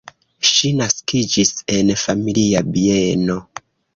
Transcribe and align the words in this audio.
Ŝi 0.51 0.71
naskiĝis 0.77 1.51
en 1.75 1.93
familia 2.05 2.65
bieno. 2.79 3.39